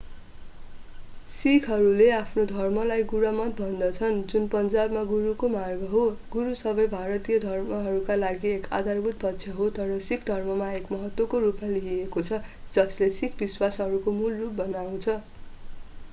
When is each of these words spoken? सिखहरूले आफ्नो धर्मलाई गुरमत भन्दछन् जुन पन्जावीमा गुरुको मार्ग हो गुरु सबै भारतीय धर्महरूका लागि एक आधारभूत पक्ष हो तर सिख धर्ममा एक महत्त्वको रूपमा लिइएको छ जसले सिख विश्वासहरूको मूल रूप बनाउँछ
सिखहरूले 1.31 2.05
आफ्नो 2.11 2.43
धर्मलाई 2.51 3.03
गुरमत 3.09 3.51
भन्दछन् 3.57 4.15
जुन 4.31 4.47
पन्जावीमा 4.53 5.03
गुरुको 5.11 5.49
मार्ग 5.55 5.83
हो 5.91 6.01
गुरु 6.31 6.55
सबै 6.61 6.85
भारतीय 6.93 7.41
धर्महरूका 7.43 8.15
लागि 8.21 8.53
एक 8.53 8.65
आधारभूत 8.79 9.19
पक्ष 9.21 9.53
हो 9.59 9.67
तर 9.75 9.93
सिख 10.07 10.25
धर्ममा 10.31 10.69
एक 10.79 10.91
महत्त्वको 10.95 11.43
रूपमा 11.45 11.69
लिइएको 11.75 12.23
छ 12.31 12.41
जसले 12.73 13.11
सिख 13.19 13.37
विश्वासहरूको 13.43 14.15
मूल 14.17 14.41
रूप 14.41 14.57
बनाउँछ 14.63 15.19